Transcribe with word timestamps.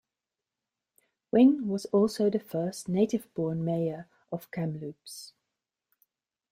Wing 1.31 1.67
was 1.67 1.85
also 1.85 2.27
the 2.31 2.39
first 2.39 2.89
native-born 2.89 3.63
mayor 3.63 4.07
of 4.31 4.49
Kamloops. 4.49 5.33